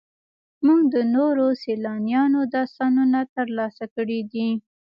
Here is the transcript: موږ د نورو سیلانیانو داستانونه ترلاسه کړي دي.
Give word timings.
موږ 0.65 0.81
د 0.93 0.95
نورو 1.15 1.45
سیلانیانو 1.63 2.39
داستانونه 2.55 3.19
ترلاسه 3.35 3.85
کړي 3.95 4.19
دي. 4.31 4.49